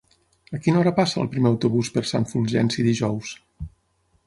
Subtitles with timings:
[0.57, 3.37] A quina hora passa el primer autobús per Sant Fulgenci dijous?